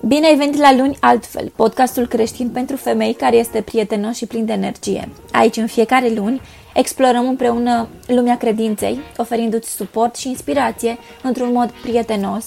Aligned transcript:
Bine 0.00 0.26
ai 0.26 0.36
venit 0.36 0.56
la 0.56 0.74
Luni 0.74 0.96
Altfel, 1.00 1.52
podcastul 1.56 2.06
creștin 2.06 2.48
pentru 2.48 2.76
femei 2.76 3.12
care 3.12 3.36
este 3.36 3.60
prietenos 3.60 4.16
și 4.16 4.26
plin 4.26 4.44
de 4.44 4.52
energie. 4.52 5.08
Aici, 5.32 5.56
în 5.56 5.66
fiecare 5.66 6.08
luni, 6.08 6.40
explorăm 6.74 7.28
împreună 7.28 7.88
lumea 8.06 8.36
credinței, 8.36 9.00
oferindu-ți 9.16 9.70
suport 9.70 10.16
și 10.16 10.28
inspirație 10.28 10.98
într-un 11.22 11.52
mod 11.52 11.70
prietenos 11.70 12.44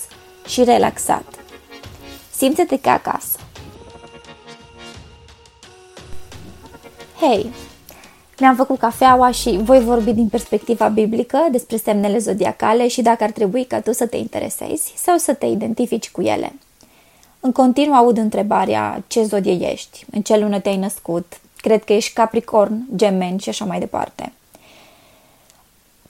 și 0.47 0.63
relaxat. 0.63 1.25
Simte-te 2.35 2.79
ca 2.79 2.91
acasă! 2.91 3.39
Hei! 7.19 7.49
Mi-am 8.39 8.55
făcut 8.55 8.79
cafeaua 8.79 9.31
și 9.31 9.59
voi 9.61 9.83
vorbi 9.83 10.11
din 10.11 10.27
perspectiva 10.27 10.87
biblică 10.87 11.47
despre 11.51 11.77
semnele 11.77 12.17
zodiacale 12.17 12.87
și 12.87 13.01
dacă 13.01 13.23
ar 13.23 13.31
trebui 13.31 13.63
ca 13.63 13.79
tu 13.79 13.91
să 13.91 14.07
te 14.07 14.17
interesezi 14.17 14.93
sau 14.95 15.17
să 15.17 15.33
te 15.33 15.45
identifici 15.45 16.11
cu 16.11 16.21
ele– 16.21 16.53
în 17.39 17.51
continuu 17.51 17.95
aud 17.95 18.17
întrebarea 18.17 19.03
ce 19.07 19.23
zodie 19.23 19.71
ești, 19.71 20.05
în 20.11 20.21
ce 20.21 20.37
lună 20.37 20.59
te-ai 20.59 20.77
născut, 20.77 21.39
cred 21.55 21.83
că 21.83 21.93
ești 21.93 22.13
Capricorn, 22.13 22.85
Gemeni 22.95 23.39
și 23.39 23.49
așa 23.49 23.65
mai 23.65 23.79
departe. 23.79 24.33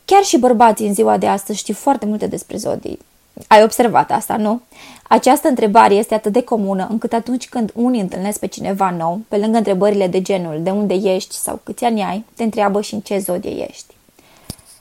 Chiar 0.05 0.23
și 0.23 0.37
bărbații 0.37 0.87
în 0.87 0.93
ziua 0.93 1.17
de 1.17 1.27
astăzi 1.27 1.59
știu 1.59 1.73
foarte 1.73 2.05
multe 2.05 2.27
despre 2.27 2.57
zodii. 2.57 2.99
Ai 3.47 3.63
observat 3.63 4.11
asta, 4.11 4.37
nu? 4.37 4.61
Această 5.07 5.47
întrebare 5.47 5.93
este 5.93 6.13
atât 6.13 6.34
de 6.34 6.43
comună 6.43 6.87
încât 6.89 7.13
atunci 7.13 7.49
când 7.49 7.71
unii 7.75 8.01
întâlnesc 8.01 8.39
pe 8.39 8.48
cineva 8.48 8.89
nou, 8.89 9.21
pe 9.27 9.37
lângă 9.37 9.57
întrebările 9.57 10.07
de 10.07 10.21
genul 10.21 10.59
de 10.63 10.70
unde 10.70 10.93
ești 10.93 11.35
sau 11.35 11.59
câți 11.63 11.84
ani 11.84 12.03
ai, 12.03 12.25
te 12.35 12.43
întreabă 12.43 12.81
și 12.81 12.93
în 12.93 12.99
ce 12.99 13.17
zodie 13.17 13.67
ești. 13.70 13.93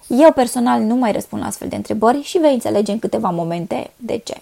Eu 0.06 0.32
personal 0.32 0.80
nu 0.80 0.94
mai 0.94 1.12
răspund 1.12 1.42
la 1.42 1.48
astfel 1.48 1.68
de 1.68 1.76
întrebări 1.76 2.22
și 2.22 2.38
vei 2.38 2.52
înțelege 2.52 2.92
în 2.92 2.98
câteva 2.98 3.30
momente 3.30 3.90
de 3.96 4.20
ce. 4.24 4.40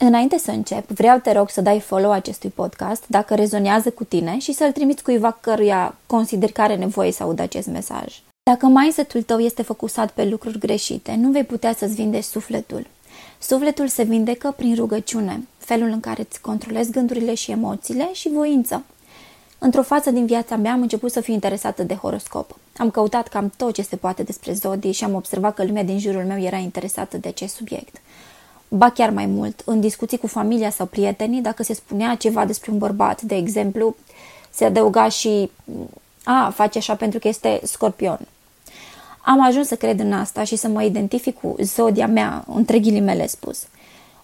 Înainte 0.00 0.38
să 0.38 0.50
încep, 0.50 0.88
vreau 0.88 1.18
te 1.18 1.32
rog 1.32 1.50
să 1.50 1.60
dai 1.60 1.80
follow 1.80 2.10
acestui 2.10 2.50
podcast 2.50 3.04
dacă 3.06 3.34
rezonează 3.34 3.90
cu 3.90 4.04
tine 4.04 4.38
și 4.38 4.52
să-l 4.52 4.72
trimiți 4.72 5.02
cuiva 5.02 5.38
căruia 5.40 5.94
consider 6.06 6.52
că 6.52 6.60
are 6.60 6.76
nevoie 6.76 7.12
să 7.12 7.22
audă 7.22 7.42
acest 7.42 7.66
mesaj. 7.66 8.22
Dacă 8.42 8.66
mindset-ul 8.66 9.22
tău 9.22 9.38
este 9.38 9.62
focusat 9.62 10.10
pe 10.10 10.24
lucruri 10.24 10.58
greșite, 10.58 11.14
nu 11.14 11.30
vei 11.30 11.44
putea 11.44 11.74
să-ți 11.74 11.94
vindești 11.94 12.30
sufletul. 12.30 12.86
Sufletul 13.38 13.88
se 13.88 14.02
vindecă 14.02 14.54
prin 14.56 14.74
rugăciune, 14.74 15.46
felul 15.58 15.88
în 15.88 16.00
care 16.00 16.26
îți 16.28 16.40
controlezi 16.40 16.90
gândurile 16.90 17.34
și 17.34 17.50
emoțiile 17.50 18.08
și 18.12 18.28
voință. 18.28 18.84
Într-o 19.58 19.82
fază 19.82 20.10
din 20.10 20.26
viața 20.26 20.56
mea 20.56 20.72
am 20.72 20.80
început 20.80 21.12
să 21.12 21.20
fiu 21.20 21.32
interesată 21.32 21.82
de 21.82 21.94
horoscop. 21.94 22.58
Am 22.76 22.90
căutat 22.90 23.28
cam 23.28 23.52
tot 23.56 23.74
ce 23.74 23.82
se 23.82 23.96
poate 23.96 24.22
despre 24.22 24.52
zodii 24.52 24.92
și 24.92 25.04
am 25.04 25.14
observat 25.14 25.54
că 25.54 25.64
lumea 25.64 25.84
din 25.84 25.98
jurul 25.98 26.24
meu 26.24 26.40
era 26.40 26.56
interesată 26.56 27.16
de 27.16 27.28
acest 27.28 27.54
subiect. 27.54 27.96
Ba 28.68 28.90
chiar 28.90 29.10
mai 29.10 29.26
mult, 29.26 29.62
în 29.64 29.80
discuții 29.80 30.18
cu 30.18 30.26
familia 30.26 30.70
sau 30.70 30.86
prietenii, 30.86 31.40
dacă 31.40 31.62
se 31.62 31.74
spunea 31.74 32.14
ceva 32.14 32.44
despre 32.44 32.70
un 32.70 32.78
bărbat, 32.78 33.22
de 33.22 33.34
exemplu, 33.34 33.96
se 34.50 34.64
adăuga 34.64 35.08
și 35.08 35.50
a, 36.24 36.52
face 36.54 36.78
așa 36.78 36.94
pentru 36.94 37.18
că 37.18 37.28
este 37.28 37.60
scorpion. 37.62 38.18
Am 39.20 39.44
ajuns 39.44 39.66
să 39.66 39.76
cred 39.76 40.00
în 40.00 40.12
asta 40.12 40.44
și 40.44 40.56
să 40.56 40.68
mă 40.68 40.82
identific 40.82 41.40
cu 41.40 41.56
zodia 41.62 42.06
mea, 42.06 42.44
între 42.54 42.78
ghilimele 42.78 43.26
spus. 43.26 43.66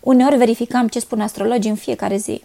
Uneori 0.01 0.37
verificam 0.37 0.89
ce 0.89 0.99
spun 1.01 1.21
astrologii 1.21 1.71
în 1.71 1.77
fiecare 1.77 2.17
zi. 2.17 2.43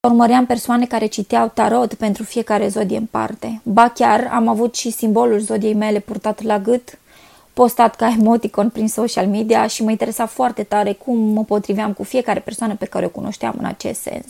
Urmăream 0.00 0.46
persoane 0.46 0.86
care 0.86 1.06
citeau 1.06 1.50
tarot 1.54 1.94
pentru 1.94 2.22
fiecare 2.22 2.68
zodie 2.68 2.96
în 2.96 3.06
parte. 3.06 3.60
Ba 3.62 3.88
chiar 3.88 4.28
am 4.32 4.48
avut 4.48 4.74
și 4.74 4.90
simbolul 4.90 5.38
zodiei 5.38 5.74
mele 5.74 5.98
purtat 5.98 6.42
la 6.42 6.58
gât 6.58 6.98
postat 7.54 7.94
ca 7.94 8.14
emoticon 8.18 8.70
prin 8.70 8.88
social 8.88 9.26
media 9.26 9.66
și 9.66 9.82
mă 9.82 9.90
interesa 9.90 10.26
foarte 10.26 10.62
tare 10.62 10.92
cum 10.92 11.18
mă 11.18 11.44
potriveam 11.44 11.92
cu 11.92 12.02
fiecare 12.02 12.40
persoană 12.40 12.74
pe 12.74 12.86
care 12.86 13.06
o 13.06 13.08
cunoșteam 13.08 13.54
în 13.58 13.64
acest 13.64 14.00
sens. 14.00 14.26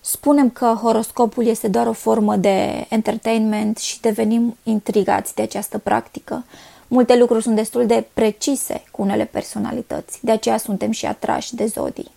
Spunem 0.00 0.50
că 0.50 0.66
horoscopul 0.82 1.46
este 1.46 1.68
doar 1.68 1.86
o 1.86 1.92
formă 1.92 2.36
de 2.36 2.86
entertainment 2.88 3.78
și 3.78 4.00
devenim 4.00 4.56
intrigați 4.62 5.34
de 5.34 5.42
această 5.42 5.78
practică. 5.78 6.44
Multe 6.88 7.16
lucruri 7.16 7.42
sunt 7.42 7.56
destul 7.56 7.86
de 7.86 8.06
precise 8.14 8.82
cu 8.90 9.02
unele 9.02 9.24
personalități, 9.24 10.18
de 10.24 10.30
aceea 10.30 10.56
suntem 10.56 10.90
și 10.90 11.06
atrași 11.06 11.54
de 11.54 11.66
zodii. 11.66 12.10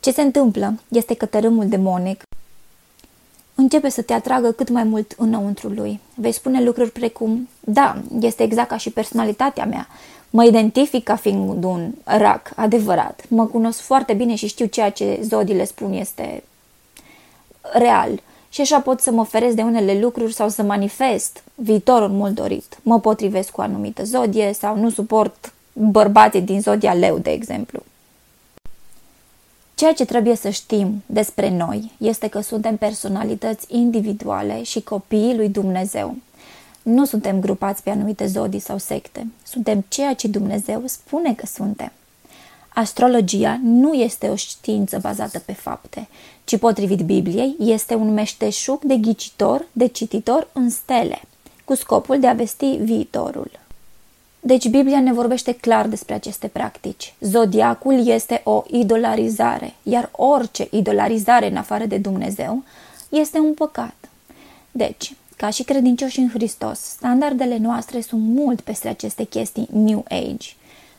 Ce 0.00 0.12
se 0.12 0.22
întâmplă 0.22 0.74
este 0.88 1.14
că 1.14 1.26
tărâmul 1.26 1.68
demonic 1.68 2.22
începe 3.62 3.88
să 3.88 4.02
te 4.02 4.12
atragă 4.12 4.52
cât 4.52 4.68
mai 4.68 4.84
mult 4.84 5.14
înăuntru 5.16 5.68
lui. 5.68 6.00
Vei 6.14 6.32
spune 6.32 6.62
lucruri 6.62 6.90
precum, 6.90 7.48
da, 7.60 7.96
este 8.20 8.42
exact 8.42 8.68
ca 8.68 8.76
și 8.76 8.90
personalitatea 8.90 9.64
mea. 9.64 9.88
Mă 10.30 10.44
identific 10.44 11.04
ca 11.04 11.16
fiind 11.16 11.64
un 11.64 11.90
rac 12.04 12.52
adevărat. 12.56 13.24
Mă 13.28 13.46
cunosc 13.46 13.80
foarte 13.80 14.12
bine 14.12 14.34
și 14.34 14.46
știu 14.46 14.66
ceea 14.66 14.90
ce 14.90 15.18
zodiile 15.22 15.64
spun 15.64 15.92
este 15.92 16.42
real. 17.72 18.20
Și 18.48 18.60
așa 18.60 18.80
pot 18.80 19.00
să 19.00 19.10
mă 19.10 19.24
feresc 19.24 19.54
de 19.54 19.62
unele 19.62 19.98
lucruri 20.00 20.34
sau 20.34 20.48
să 20.48 20.62
manifest 20.62 21.42
viitorul 21.54 22.08
mult 22.08 22.34
dorit. 22.34 22.78
Mă 22.82 23.00
potrivesc 23.00 23.50
cu 23.50 23.60
o 23.60 23.64
anumită 23.64 24.04
zodie 24.04 24.52
sau 24.52 24.76
nu 24.76 24.90
suport 24.90 25.52
bărbații 25.72 26.40
din 26.40 26.60
zodia 26.60 26.92
leu, 26.92 27.18
de 27.18 27.30
exemplu. 27.30 27.82
Ceea 29.82 29.94
ce 29.94 30.04
trebuie 30.04 30.36
să 30.36 30.48
știm 30.48 31.02
despre 31.06 31.50
noi 31.50 31.92
este 31.98 32.28
că 32.28 32.40
suntem 32.40 32.76
personalități 32.76 33.66
individuale 33.68 34.62
și 34.62 34.80
copiii 34.80 35.36
lui 35.36 35.48
Dumnezeu. 35.48 36.16
Nu 36.82 37.04
suntem 37.04 37.40
grupați 37.40 37.82
pe 37.82 37.90
anumite 37.90 38.26
zodii 38.26 38.60
sau 38.60 38.78
secte. 38.78 39.26
Suntem 39.42 39.84
ceea 39.88 40.14
ce 40.14 40.28
Dumnezeu 40.28 40.82
spune 40.84 41.34
că 41.34 41.46
suntem. 41.46 41.92
Astrologia 42.68 43.60
nu 43.62 43.92
este 43.92 44.28
o 44.28 44.34
știință 44.34 44.98
bazată 44.98 45.38
pe 45.38 45.52
fapte, 45.52 46.08
ci 46.44 46.58
potrivit 46.58 47.00
Bibliei 47.00 47.56
este 47.58 47.94
un 47.94 48.12
meșteșug 48.12 48.82
de 48.82 48.96
ghicitor, 48.96 49.66
de 49.72 49.86
cititor 49.86 50.48
în 50.52 50.70
stele, 50.70 51.20
cu 51.64 51.74
scopul 51.74 52.20
de 52.20 52.26
a 52.26 52.32
vesti 52.32 52.76
viitorul. 52.80 53.50
Deci 54.44 54.68
Biblia 54.68 55.00
ne 55.00 55.12
vorbește 55.12 55.52
clar 55.52 55.86
despre 55.86 56.14
aceste 56.14 56.48
practici. 56.48 57.14
Zodiacul 57.20 58.06
este 58.06 58.40
o 58.44 58.62
idolarizare, 58.66 59.74
iar 59.82 60.08
orice 60.12 60.68
idolarizare 60.70 61.50
în 61.50 61.56
afară 61.56 61.84
de 61.84 61.96
Dumnezeu 61.96 62.62
este 63.08 63.38
un 63.38 63.54
păcat. 63.54 63.94
Deci, 64.70 65.14
ca 65.36 65.50
și 65.50 65.62
credincioși 65.62 66.18
în 66.18 66.28
Hristos, 66.28 66.78
standardele 66.78 67.56
noastre 67.56 68.00
sunt 68.00 68.22
mult 68.22 68.60
peste 68.60 68.88
aceste 68.88 69.24
chestii 69.24 69.68
New 69.72 70.04
Age. 70.08 70.48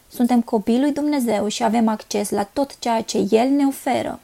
Suntem 0.09 0.41
copii 0.41 0.79
lui 0.79 0.91
Dumnezeu 0.91 1.47
și 1.47 1.63
avem 1.63 1.87
acces 1.87 2.29
la 2.29 2.43
tot 2.43 2.79
ceea 2.79 3.01
ce 3.01 3.27
El 3.29 3.49
ne 3.49 3.65
oferă. 3.65 4.19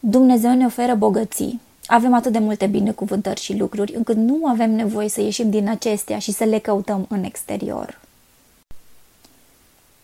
Dumnezeu 0.00 0.54
ne 0.54 0.64
oferă 0.64 0.94
bogății, 0.94 1.60
avem 1.86 2.14
atât 2.14 2.32
de 2.32 2.38
multe 2.38 2.66
binecuvântări 2.66 3.40
și 3.40 3.56
lucruri 3.56 3.94
încât 3.94 4.16
nu 4.16 4.46
avem 4.46 4.70
nevoie 4.70 5.08
să 5.08 5.20
ieșim 5.20 5.50
din 5.50 5.68
acestea 5.68 6.18
și 6.18 6.32
să 6.32 6.44
le 6.44 6.58
căutăm 6.58 7.06
în 7.08 7.24
exterior. 7.24 8.00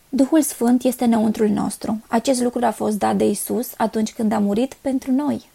Duhul 0.09 0.41
Sfânt 0.41 0.83
este 0.83 1.03
înăuntrul 1.03 1.49
nostru. 1.49 2.01
Acest 2.07 2.41
lucru 2.41 2.65
a 2.65 2.71
fost 2.71 2.97
dat 2.97 3.15
de 3.15 3.27
Isus 3.27 3.69
atunci 3.77 4.13
când 4.13 4.31
a 4.31 4.39
murit 4.39 4.73
pentru 4.81 5.11
noi. 5.11 5.49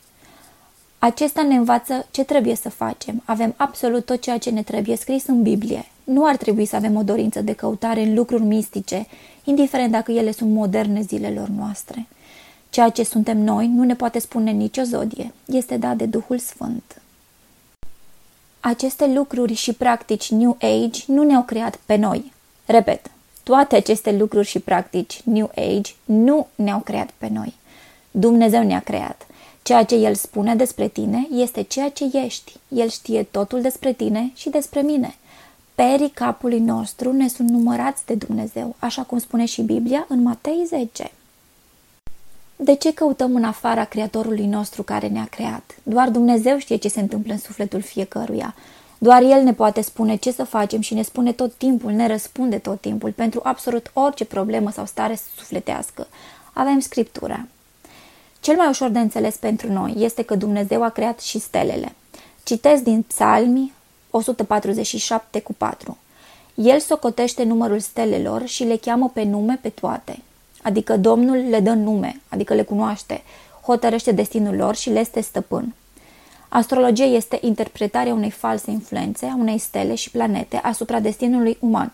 Acesta 0.98 1.42
ne 1.42 1.54
învață 1.54 2.06
ce 2.10 2.24
trebuie 2.24 2.54
să 2.54 2.68
facem. 2.68 3.22
Avem 3.24 3.54
absolut 3.56 4.04
tot 4.04 4.20
ceea 4.20 4.38
ce 4.38 4.50
ne 4.50 4.62
trebuie 4.62 4.96
scris 4.96 5.26
în 5.26 5.42
Biblie. 5.42 5.84
Nu 6.04 6.26
ar 6.26 6.36
trebui 6.36 6.64
să 6.64 6.76
avem 6.76 6.96
o 6.96 7.02
dorință 7.02 7.40
de 7.40 7.52
căutare 7.52 8.02
în 8.02 8.14
lucruri 8.14 8.42
mistice, 8.42 9.06
indiferent 9.44 9.90
dacă 9.90 10.12
ele 10.12 10.32
sunt 10.32 10.50
moderne 10.50 11.00
zilelor 11.00 11.48
noastre. 11.48 12.06
Ceea 12.70 12.88
ce 12.88 13.02
suntem 13.02 13.38
noi 13.38 13.66
nu 13.66 13.84
ne 13.84 13.94
poate 13.94 14.18
spune 14.18 14.50
nicio 14.50 14.82
zodie, 14.82 15.32
este 15.44 15.76
dat 15.76 15.96
de 15.96 16.06
Duhul 16.06 16.38
Sfânt. 16.38 17.02
Aceste 18.60 19.06
lucruri 19.06 19.54
și 19.54 19.72
practici 19.72 20.30
New 20.30 20.56
Age 20.60 21.02
nu 21.06 21.22
ne-au 21.22 21.42
creat 21.42 21.76
pe 21.86 21.96
noi. 21.96 22.32
Repet, 22.66 23.10
toate 23.42 23.76
aceste 23.76 24.12
lucruri 24.12 24.46
și 24.46 24.58
practici 24.58 25.20
New 25.24 25.50
Age 25.54 25.92
nu 26.04 26.46
ne-au 26.54 26.78
creat 26.78 27.10
pe 27.18 27.28
noi. 27.32 27.54
Dumnezeu 28.10 28.62
ne-a 28.62 28.80
creat. 28.80 29.26
Ceea 29.62 29.84
ce 29.84 29.94
El 29.94 30.14
spune 30.14 30.54
despre 30.54 30.88
tine 30.88 31.28
este 31.32 31.62
ceea 31.62 31.90
ce 31.90 32.10
ești. 32.12 32.52
El 32.68 32.88
știe 32.88 33.22
totul 33.22 33.60
despre 33.60 33.92
tine 33.92 34.32
și 34.34 34.48
despre 34.50 34.80
mine. 34.80 35.16
Perii 35.74 36.10
capului 36.10 36.60
nostru 36.60 37.12
ne 37.12 37.28
sunt 37.28 37.50
numărați 37.50 38.06
de 38.06 38.14
Dumnezeu, 38.14 38.74
așa 38.78 39.02
cum 39.02 39.18
spune 39.18 39.44
și 39.44 39.62
Biblia 39.62 40.06
în 40.08 40.22
Matei 40.22 40.64
10. 40.66 41.10
De 42.60 42.74
ce 42.74 42.94
căutăm 42.94 43.34
în 43.34 43.44
afara 43.44 43.84
Creatorului 43.84 44.46
nostru 44.46 44.82
care 44.82 45.08
ne-a 45.08 45.26
creat? 45.30 45.74
Doar 45.82 46.08
Dumnezeu 46.08 46.58
știe 46.58 46.76
ce 46.76 46.88
se 46.88 47.00
întâmplă 47.00 47.32
în 47.32 47.38
sufletul 47.38 47.80
fiecăruia. 47.80 48.54
Doar 48.98 49.22
El 49.22 49.42
ne 49.42 49.52
poate 49.52 49.80
spune 49.80 50.16
ce 50.16 50.32
să 50.32 50.44
facem 50.44 50.80
și 50.80 50.94
ne 50.94 51.02
spune 51.02 51.32
tot 51.32 51.54
timpul, 51.54 51.92
ne 51.92 52.06
răspunde 52.06 52.58
tot 52.58 52.80
timpul 52.80 53.12
pentru 53.12 53.40
absolut 53.42 53.90
orice 53.92 54.24
problemă 54.24 54.70
sau 54.70 54.86
stare 54.86 55.18
sufletească. 55.36 56.06
Avem 56.52 56.78
Scriptura. 56.78 57.46
Cel 58.40 58.56
mai 58.56 58.68
ușor 58.68 58.88
de 58.88 58.98
înțeles 58.98 59.36
pentru 59.36 59.72
noi 59.72 59.94
este 59.98 60.22
că 60.22 60.34
Dumnezeu 60.34 60.82
a 60.82 60.88
creat 60.88 61.20
și 61.20 61.38
stelele. 61.38 61.94
Citesc 62.42 62.82
din 62.82 63.02
Psalmi 63.02 63.72
147 64.10 65.40
cu 65.40 65.52
4. 65.52 65.96
El 66.54 66.78
socotește 66.80 67.42
numărul 67.42 67.80
stelelor 67.80 68.46
și 68.46 68.64
le 68.64 68.76
cheamă 68.76 69.10
pe 69.14 69.22
nume 69.22 69.58
pe 69.62 69.68
toate. 69.68 70.18
Adică 70.68 70.96
Domnul 70.96 71.36
le 71.48 71.60
dă 71.60 71.72
nume, 71.72 72.20
adică 72.28 72.54
le 72.54 72.62
cunoaște, 72.62 73.22
hotărăște 73.62 74.12
destinul 74.12 74.56
lor 74.56 74.74
și 74.74 74.90
le 74.90 74.98
este 74.98 75.20
stăpân. 75.20 75.74
Astrologia 76.48 77.04
este 77.04 77.38
interpretarea 77.40 78.14
unei 78.14 78.30
false 78.30 78.70
influențe 78.70 79.26
a 79.26 79.36
unei 79.38 79.58
stele 79.58 79.94
și 79.94 80.10
planete 80.10 80.56
asupra 80.56 81.00
destinului 81.00 81.56
uman. 81.60 81.92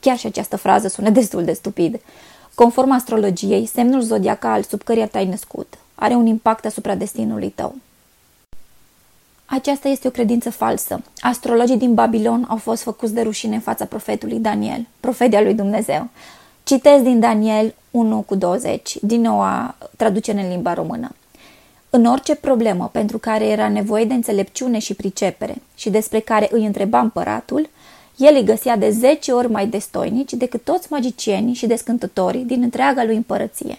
Chiar 0.00 0.18
și 0.18 0.26
această 0.26 0.56
frază 0.56 0.88
sună 0.88 1.10
destul 1.20 1.44
de 1.44 1.52
stupid. 1.52 2.00
Conform 2.54 2.90
astrologiei, 2.90 3.66
semnul 3.66 4.00
zodiacal 4.00 4.62
sub 4.62 4.82
căreia 4.82 5.06
te-ai 5.06 5.26
născut 5.26 5.78
are 5.96 6.14
un 6.14 6.26
impact 6.26 6.64
asupra 6.64 6.94
destinului 6.94 7.48
tău. 7.48 7.74
Aceasta 9.46 9.88
este 9.88 10.08
o 10.08 10.10
credință 10.10 10.50
falsă. 10.50 11.02
Astrologii 11.20 11.76
din 11.76 11.94
Babilon 11.94 12.46
au 12.48 12.56
fost 12.56 12.82
făcuți 12.82 13.14
de 13.14 13.22
rușine 13.22 13.54
în 13.54 13.60
fața 13.60 13.84
profetului 13.84 14.38
Daniel, 14.38 14.86
profetia 15.00 15.40
lui 15.40 15.54
Dumnezeu. 15.54 16.08
Citez 16.64 17.02
din 17.02 17.20
Daniel 17.20 17.74
1 17.96 18.20
cu 18.20 18.34
20, 18.34 18.96
din 19.00 19.20
noua 19.20 19.74
traducere 19.96 20.40
în 20.40 20.48
limba 20.48 20.74
română. 20.74 21.14
În 21.90 22.04
orice 22.04 22.34
problemă 22.34 22.88
pentru 22.92 23.18
care 23.18 23.46
era 23.46 23.68
nevoie 23.68 24.04
de 24.04 24.14
înțelepciune 24.14 24.78
și 24.78 24.94
pricepere 24.94 25.54
și 25.74 25.90
despre 25.90 26.20
care 26.20 26.48
îi 26.50 26.66
întreba 26.66 27.00
împăratul, 27.00 27.68
el 28.16 28.34
îi 28.34 28.44
găsea 28.44 28.76
de 28.76 28.90
zece 28.90 29.32
ori 29.32 29.50
mai 29.50 29.66
destoinici 29.66 30.32
decât 30.32 30.64
toți 30.64 30.86
magicienii 30.90 31.54
și 31.54 31.66
descântătorii 31.66 32.44
din 32.44 32.62
întreaga 32.62 33.04
lui 33.04 33.16
împărăție. 33.16 33.78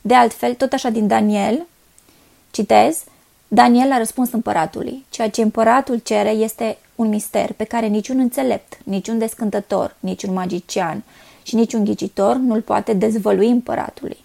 De 0.00 0.14
altfel, 0.14 0.54
tot 0.54 0.72
așa 0.72 0.88
din 0.88 1.06
Daniel, 1.06 1.66
citez, 2.50 3.04
Daniel 3.48 3.92
a 3.92 3.98
răspuns 3.98 4.32
împăratului, 4.32 5.04
ceea 5.10 5.30
ce 5.30 5.42
împăratul 5.42 5.98
cere 5.98 6.30
este 6.30 6.78
un 6.94 7.08
mister 7.08 7.52
pe 7.52 7.64
care 7.64 7.86
niciun 7.86 8.18
înțelept, 8.18 8.78
niciun 8.84 9.18
descântător, 9.18 9.96
niciun 10.00 10.32
magician 10.32 11.02
și 11.42 11.54
niciun 11.54 11.84
ghicitor 11.84 12.36
nu-l 12.36 12.60
poate 12.60 12.92
dezvălui 12.92 13.48
împăratului. 13.48 14.18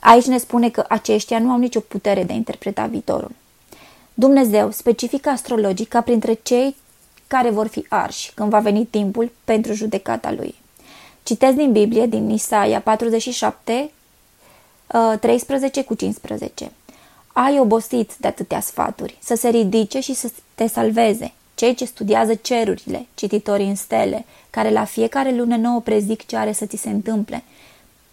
Aici 0.00 0.26
ne 0.26 0.38
spune 0.38 0.70
că 0.70 0.84
aceștia 0.88 1.38
nu 1.38 1.50
au 1.50 1.58
nicio 1.58 1.80
putere 1.80 2.24
de 2.24 2.32
a 2.32 2.36
interpreta 2.36 2.86
viitorul. 2.86 3.30
Dumnezeu 4.14 4.70
specifică 4.70 5.28
astrologii 5.28 5.84
ca 5.84 6.00
printre 6.00 6.38
cei 6.42 6.76
care 7.26 7.50
vor 7.50 7.66
fi 7.66 7.86
arși 7.88 8.32
când 8.34 8.50
va 8.50 8.58
veni 8.58 8.86
timpul 8.86 9.30
pentru 9.44 9.72
judecata 9.72 10.32
lui. 10.32 10.54
Citesc 11.22 11.56
din 11.56 11.72
Biblie, 11.72 12.06
din 12.06 12.30
Isaia 12.30 12.80
47, 12.80 13.90
13 15.20 15.80
uh, 15.80 15.86
cu 15.86 15.94
15. 15.94 16.72
Ai 17.32 17.58
obosit 17.58 18.16
de 18.16 18.26
atâtea 18.28 18.60
sfaturi, 18.60 19.18
să 19.22 19.34
se 19.34 19.48
ridice 19.48 20.00
și 20.00 20.14
să 20.14 20.30
te 20.54 20.66
salveze. 20.66 21.32
Cei 21.58 21.74
ce 21.74 21.84
studiază 21.84 22.34
cerurile, 22.34 23.06
cititorii 23.14 23.68
în 23.68 23.74
stele, 23.74 24.24
care 24.50 24.70
la 24.70 24.84
fiecare 24.84 25.34
lună 25.34 25.56
nouă 25.56 25.80
prezic 25.80 26.26
ce 26.26 26.36
are 26.36 26.52
să 26.52 26.66
ți 26.66 26.76
se 26.76 26.88
întâmple. 26.88 27.42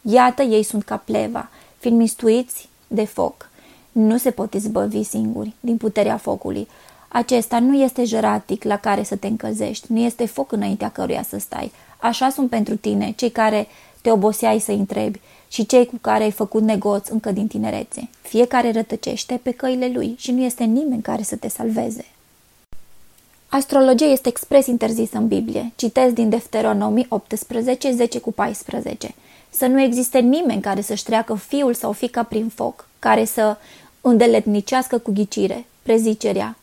Iată, 0.01 0.41
ei 0.41 0.63
sunt 0.63 0.83
ca 0.83 0.97
pleva, 0.97 1.49
fiind 1.77 1.97
mistuiți 1.97 2.69
de 2.87 3.05
foc. 3.05 3.49
Nu 3.91 4.17
se 4.17 4.31
pot 4.31 4.53
izbăvi 4.53 5.03
singuri 5.03 5.53
din 5.59 5.77
puterea 5.77 6.17
focului. 6.17 6.67
Acesta 7.07 7.59
nu 7.59 7.83
este 7.83 8.03
jeratic 8.03 8.63
la 8.63 8.77
care 8.77 9.03
să 9.03 9.15
te 9.15 9.27
încălzești, 9.27 9.91
nu 9.91 9.99
este 9.99 10.25
foc 10.25 10.51
înaintea 10.51 10.89
căruia 10.89 11.23
să 11.23 11.37
stai. 11.39 11.71
Așa 11.97 12.29
sunt 12.29 12.49
pentru 12.49 12.75
tine 12.75 13.11
cei 13.11 13.29
care 13.29 13.67
te 14.01 14.11
oboseai 14.11 14.59
să 14.59 14.71
întrebi 14.71 15.19
și 15.47 15.65
cei 15.65 15.85
cu 15.85 15.97
care 16.01 16.23
ai 16.23 16.31
făcut 16.31 16.61
negoți 16.61 17.11
încă 17.11 17.31
din 17.31 17.47
tinerețe. 17.47 18.09
Fiecare 18.21 18.71
rătăcește 18.71 19.39
pe 19.43 19.51
căile 19.51 19.91
lui 19.93 20.15
și 20.17 20.31
nu 20.31 20.43
este 20.43 20.63
nimeni 20.63 21.01
care 21.01 21.23
să 21.23 21.35
te 21.35 21.47
salveze. 21.47 22.05
Astrologia 23.55 24.05
este 24.05 24.29
expres 24.29 24.65
interzisă 24.65 25.17
în 25.17 25.27
Biblie. 25.27 25.71
Citesc 25.75 26.13
din 26.13 26.29
Deuteronomii 26.29 27.05
18, 27.09 27.91
10 27.91 28.19
cu 28.19 28.31
14. 28.31 29.15
Să 29.49 29.65
nu 29.65 29.81
existe 29.81 30.19
nimeni 30.19 30.61
care 30.61 30.81
să-și 30.81 31.03
treacă 31.03 31.35
fiul 31.35 31.73
sau 31.73 31.91
fica 31.91 32.23
prin 32.23 32.47
foc, 32.47 32.87
care 32.99 33.25
să 33.25 33.57
îndeletnicească 34.01 34.97
cu 34.97 35.11
ghicire, 35.11 35.65
prezicerea, 35.83 36.57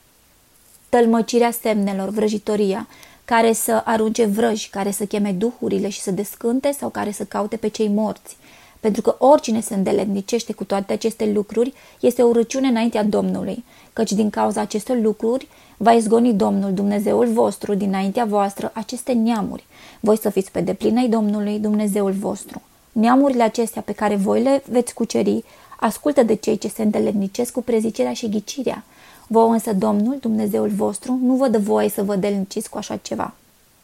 tălmăcirea 0.89 1.51
semnelor, 1.51 2.09
vrăjitoria, 2.09 2.89
care 3.25 3.53
să 3.53 3.83
arunce 3.85 4.25
vrăji, 4.25 4.71
care 4.71 4.91
să 4.91 5.05
cheme 5.05 5.33
duhurile 5.33 5.89
și 5.89 6.01
să 6.01 6.11
descânte 6.11 6.73
sau 6.79 6.89
care 6.89 7.11
să 7.11 7.25
caute 7.25 7.57
pe 7.57 7.69
cei 7.69 7.89
morți. 7.89 8.37
Pentru 8.83 9.03
că 9.03 9.17
oricine 9.19 9.61
se 9.61 9.75
îndeletnicește 9.75 10.53
cu 10.53 10.65
toate 10.65 10.93
aceste 10.93 11.31
lucruri 11.35 11.73
este 12.01 12.23
o 12.23 12.33
răciune 12.33 12.69
înaintea 12.69 13.05
Domnului, 13.05 13.65
căci 13.93 14.13
din 14.13 14.31
cauza 14.31 14.61
acestor 14.61 14.97
lucruri 14.97 15.49
va 15.77 15.93
izgoni 15.93 16.35
Domnul 16.35 16.73
Dumnezeul 16.73 17.27
vostru 17.27 17.75
dinaintea 17.75 18.25
voastră 18.25 18.71
aceste 18.75 19.13
neamuri. 19.13 19.65
Voi 20.01 20.19
să 20.19 20.31
fiți 20.31 20.51
pe 20.51 20.61
deplină 20.61 21.07
Domnului 21.07 21.59
Dumnezeul 21.59 22.13
vostru. 22.13 22.63
Neamurile 22.93 23.43
acestea 23.43 23.83
pe 23.83 23.93
care 23.93 24.17
voi 24.17 24.43
le 24.43 24.63
veți 24.71 24.95
cuceri, 24.95 25.45
ascultă 25.81 26.23
de 26.23 26.35
cei 26.35 26.59
ce 26.59 26.69
se 26.69 26.83
îndeletnicesc 26.83 27.53
cu 27.53 27.63
prezicerea 27.63 28.13
și 28.13 28.29
ghicirea. 28.29 28.85
Vă 29.27 29.41
însă 29.41 29.73
Domnul, 29.73 30.17
Dumnezeul 30.21 30.69
vostru, 30.69 31.19
nu 31.23 31.35
vă 31.35 31.49
dă 31.49 31.59
voie 31.59 31.89
să 31.89 32.03
vă 32.03 32.17
delniciți 32.17 32.71
cu 32.71 32.79
așa 32.79 32.97
ceva. 32.97 33.35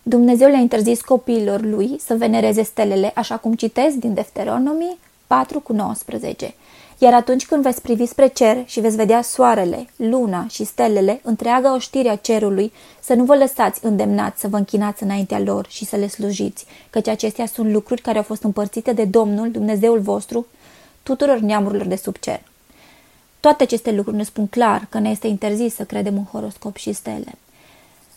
Dumnezeu 0.09 0.49
le-a 0.49 0.59
interzis 0.59 1.01
copiilor 1.01 1.63
lui 1.63 1.97
să 2.05 2.15
venereze 2.15 2.63
stelele, 2.63 3.13
așa 3.15 3.37
cum 3.37 3.55
citesc 3.55 3.97
din 3.97 4.15
Deuteronomii 4.15 4.99
4 5.27 5.61
cu 5.61 5.73
19. 5.73 6.55
Iar 6.99 7.15
atunci 7.15 7.47
când 7.47 7.63
veți 7.63 7.83
privi 7.83 8.07
spre 8.07 8.27
cer 8.27 8.63
și 8.67 8.81
veți 8.81 8.97
vedea 8.97 9.23
soarele, 9.23 9.87
luna 9.97 10.47
și 10.51 10.65
stelele, 10.65 11.21
întreaga 11.23 11.75
oștire 11.75 12.09
a 12.09 12.17
cerului, 12.17 12.73
să 13.01 13.15
nu 13.15 13.25
vă 13.25 13.37
lăsați 13.37 13.85
îndemnați 13.85 14.41
să 14.41 14.49
vă 14.49 14.57
închinați 14.57 15.03
înaintea 15.03 15.41
lor 15.41 15.67
și 15.69 15.85
să 15.85 15.97
le 15.97 16.09
slujiți, 16.09 16.67
căci 16.91 17.09
acestea 17.09 17.47
sunt 17.47 17.73
lucruri 17.73 18.01
care 18.01 18.17
au 18.17 18.25
fost 18.25 18.43
împărțite 18.43 18.93
de 18.93 19.05
Domnul, 19.05 19.51
Dumnezeul 19.51 20.01
vostru, 20.01 20.47
tuturor 21.03 21.39
neamurilor 21.39 21.87
de 21.87 21.97
sub 21.97 22.17
cer. 22.17 22.41
Toate 23.41 23.63
aceste 23.63 23.93
lucruri 23.93 24.17
ne 24.17 24.25
spun 24.25 24.47
clar 24.47 24.87
că 24.89 24.99
ne 24.99 25.11
este 25.11 25.27
interzis 25.27 25.75
să 25.75 25.85
credem 25.85 26.17
în 26.17 26.25
horoscop 26.25 26.77
și 26.77 26.93
stele. 26.93 27.35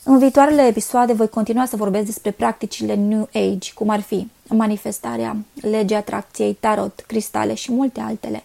În 0.03 0.17
viitoarele 0.17 0.61
episoade 0.67 1.13
voi 1.13 1.27
continua 1.29 1.65
să 1.65 1.75
vorbesc 1.75 2.05
despre 2.05 2.31
practicile 2.31 2.95
New 2.95 3.29
Age, 3.33 3.73
cum 3.73 3.89
ar 3.89 3.99
fi 3.99 4.27
manifestarea, 4.47 5.37
legea 5.53 5.97
atracției, 5.97 6.57
tarot, 6.59 7.03
cristale 7.07 7.53
și 7.53 7.71
multe 7.71 7.99
altele. 7.99 8.43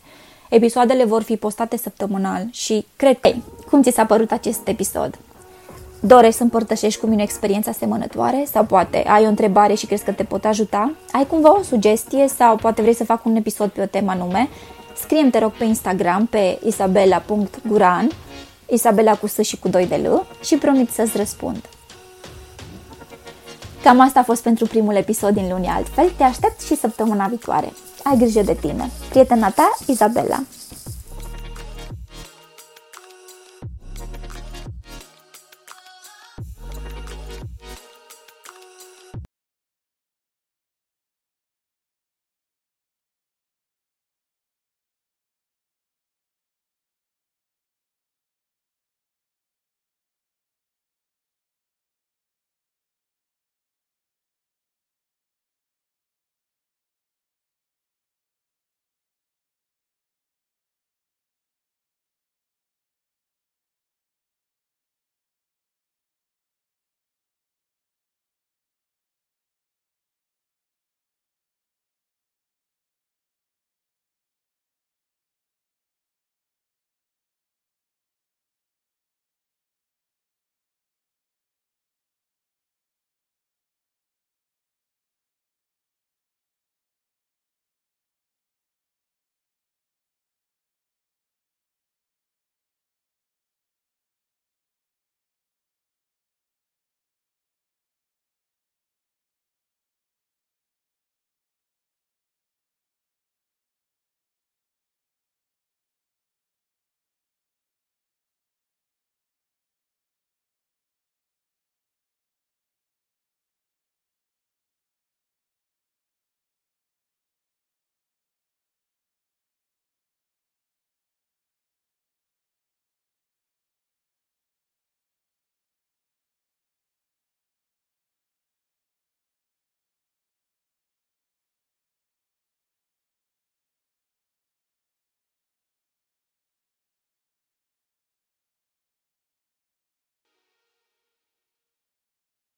Episoadele 0.49 1.05
vor 1.05 1.23
fi 1.23 1.37
postate 1.37 1.77
săptămânal 1.77 2.47
și 2.51 2.87
cred 2.97 3.21
că... 3.21 3.31
Cum 3.71 3.83
ți 3.83 3.91
s-a 3.91 4.07
părut 4.07 4.31
acest 4.31 4.69
episod? 4.69 5.19
Dorești 6.01 6.37
să 6.37 6.43
împărtășești 6.43 7.01
cu 7.01 7.07
mine 7.07 7.23
experiența 7.23 7.71
asemănătoare 7.71 8.47
sau 8.53 8.65
poate 8.65 9.05
ai 9.07 9.25
o 9.25 9.29
întrebare 9.29 9.75
și 9.75 9.87
crezi 9.87 10.05
că 10.05 10.13
te 10.13 10.25
pot 10.25 10.45
ajuta? 10.45 10.93
Ai 11.13 11.27
cumva 11.27 11.59
o 11.59 11.63
sugestie 11.63 12.29
sau 12.29 12.57
poate 12.57 12.83
vrei 12.83 12.95
să 12.95 13.05
fac 13.05 13.25
un 13.25 13.37
episod 13.37 13.71
pe 13.71 13.81
o 13.83 13.87
temă 13.87 14.11
anume? 14.11 14.49
Scrie-mi, 14.97 15.31
te 15.31 15.39
rog, 15.39 15.53
pe 15.53 15.65
Instagram 15.65 16.27
pe 16.27 16.59
isabela.guran 16.67 18.09
Isabela 18.67 19.17
cu 19.17 19.27
S 19.27 19.39
și 19.39 19.59
cu 19.59 19.69
2 19.69 19.87
de 19.87 19.97
L 19.97 20.27
și 20.45 20.57
promit 20.57 20.91
să-ți 20.91 21.17
răspund. 21.17 21.69
Cam 23.83 24.01
asta 24.01 24.21
a 24.21 24.23
fost 24.23 24.43
pentru 24.43 24.67
primul 24.67 24.95
episod 24.95 25.35
din 25.35 25.49
luni 25.51 25.67
altfel. 25.67 26.11
Te 26.17 26.23
aștept 26.23 26.61
și 26.61 26.77
săptămâna 26.77 27.27
viitoare. 27.27 27.73
Ai 28.03 28.17
grijă 28.17 28.43
de 28.43 28.57
tine. 28.61 28.91
Prietena 29.09 29.51
ta, 29.51 29.77
Isabela. 29.87 30.43